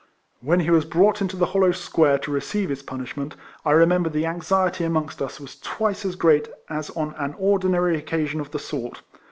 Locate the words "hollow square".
1.53-2.17